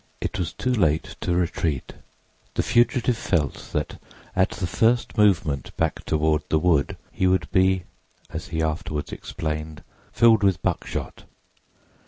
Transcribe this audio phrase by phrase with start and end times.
[0.19, 1.93] It was too late to retreat:
[2.55, 4.01] the fugitive felt that
[4.35, 7.83] at the first movement back toward the wood he would be,
[8.31, 11.25] as he afterward explained, "filled with buckshot."